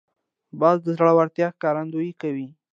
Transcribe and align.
باز 0.59 0.77
د 0.85 0.87
زړورتیا 0.97 1.47
ښکارندویي 1.55 2.11
کوي 2.21 2.47